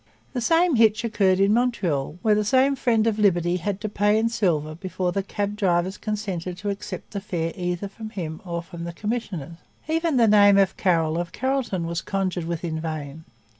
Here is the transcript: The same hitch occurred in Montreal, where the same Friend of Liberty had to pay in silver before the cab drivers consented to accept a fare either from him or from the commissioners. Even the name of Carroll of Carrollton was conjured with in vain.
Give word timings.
The 0.33 0.41
same 0.41 0.77
hitch 0.77 1.03
occurred 1.03 1.39
in 1.39 1.53
Montreal, 1.53 2.17
where 2.23 2.33
the 2.33 2.43
same 2.43 2.75
Friend 2.75 3.05
of 3.05 3.19
Liberty 3.19 3.57
had 3.57 3.79
to 3.81 3.87
pay 3.87 4.17
in 4.17 4.29
silver 4.29 4.73
before 4.73 5.11
the 5.11 5.21
cab 5.21 5.55
drivers 5.55 5.99
consented 5.99 6.57
to 6.57 6.71
accept 6.71 7.13
a 7.13 7.19
fare 7.19 7.53
either 7.55 7.87
from 7.87 8.09
him 8.09 8.41
or 8.43 8.63
from 8.63 8.83
the 8.85 8.93
commissioners. 8.93 9.57
Even 9.87 10.17
the 10.17 10.27
name 10.27 10.57
of 10.57 10.75
Carroll 10.75 11.19
of 11.19 11.31
Carrollton 11.33 11.85
was 11.85 12.01
conjured 12.01 12.45
with 12.45 12.63
in 12.63 12.79
vain. 12.79 13.25